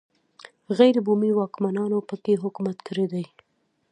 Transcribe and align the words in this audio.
غیر 0.77 0.95
بومي 1.05 1.31
واکمنانو 1.35 1.97
په 2.09 2.15
کې 2.23 2.41
حکومت 2.43 2.77
کړی 2.87 3.05
دی 3.13 3.25